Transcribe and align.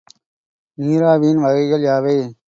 நீராவியின் 0.77 1.41
வகைகள் 1.41 1.81
யாவை? 1.81 2.15